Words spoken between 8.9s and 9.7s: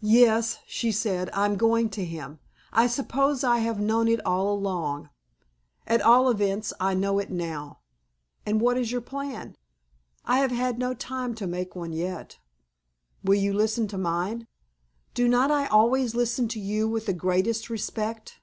your plan?"